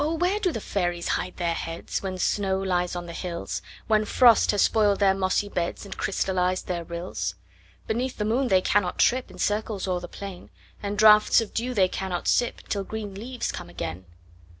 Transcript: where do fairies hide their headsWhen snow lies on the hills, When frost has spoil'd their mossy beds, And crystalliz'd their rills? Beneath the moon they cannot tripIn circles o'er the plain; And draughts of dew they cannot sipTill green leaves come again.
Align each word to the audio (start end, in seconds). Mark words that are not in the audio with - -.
where 0.01 0.39
do 0.39 0.51
fairies 0.53 1.09
hide 1.09 1.37
their 1.37 1.53
headsWhen 1.53 2.19
snow 2.19 2.57
lies 2.59 2.95
on 2.95 3.05
the 3.05 3.13
hills, 3.13 3.61
When 3.85 4.03
frost 4.03 4.49
has 4.49 4.63
spoil'd 4.63 4.97
their 4.99 5.13
mossy 5.13 5.47
beds, 5.47 5.85
And 5.85 5.95
crystalliz'd 5.95 6.65
their 6.65 6.83
rills? 6.83 7.35
Beneath 7.85 8.17
the 8.17 8.25
moon 8.25 8.47
they 8.47 8.61
cannot 8.61 8.97
tripIn 8.97 9.39
circles 9.39 9.87
o'er 9.87 9.99
the 9.99 10.07
plain; 10.07 10.49
And 10.81 10.97
draughts 10.97 11.39
of 11.39 11.53
dew 11.53 11.75
they 11.75 11.87
cannot 11.87 12.25
sipTill 12.25 12.87
green 12.87 13.13
leaves 13.13 13.51
come 13.51 13.69
again. 13.69 14.05